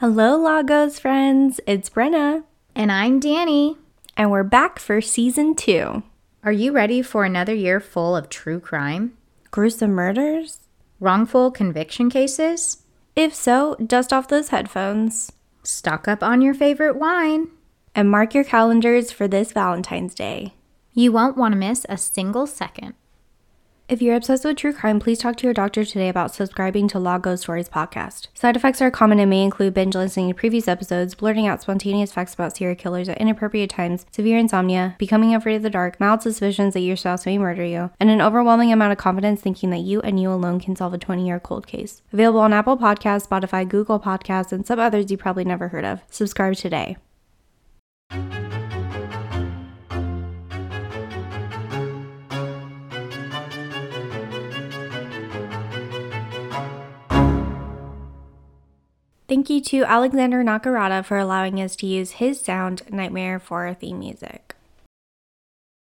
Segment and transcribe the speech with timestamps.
[0.00, 1.60] Hello, Lagos friends.
[1.66, 3.76] It's Brenna, And I'm Danny.
[4.16, 6.02] and we're back for season two.
[6.42, 9.16] Are you ready for another year full of true crime?
[9.50, 10.60] Gruesome murders?
[11.00, 12.82] Wrongful conviction cases?
[13.14, 15.32] If so, dust off those headphones
[15.62, 17.48] Stock up on your favorite wine.
[17.94, 20.54] and mark your calendars for this Valentine's Day.
[20.94, 22.94] You won't want to miss a single second.
[23.90, 27.00] If you're obsessed with true crime, please talk to your doctor today about subscribing to
[27.00, 28.28] Law Ghost Stories podcast.
[28.34, 32.12] Side effects are common and may include binge listening to previous episodes, blurting out spontaneous
[32.12, 36.22] facts about serial killers at inappropriate times, severe insomnia, becoming afraid of the dark, mild
[36.22, 39.78] suspicions that your spouse may murder you, and an overwhelming amount of confidence thinking that
[39.78, 42.00] you and you alone can solve a 20 year cold case.
[42.12, 46.00] Available on Apple Podcasts, Spotify, Google Podcasts, and some others you probably never heard of.
[46.08, 46.96] Subscribe today.
[59.30, 63.74] Thank you to Alexander Nakarada for allowing us to use his sound Nightmare for our
[63.74, 64.49] theme music.